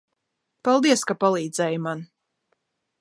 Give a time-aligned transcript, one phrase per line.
[0.67, 2.03] Paldies, ka palīdzēji man!